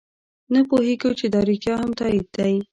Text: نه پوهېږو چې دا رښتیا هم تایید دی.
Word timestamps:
نه 0.53 0.61
پوهېږو 0.69 1.11
چې 1.19 1.25
دا 1.33 1.41
رښتیا 1.49 1.75
هم 1.81 1.91
تایید 1.99 2.27
دی. 2.35 2.55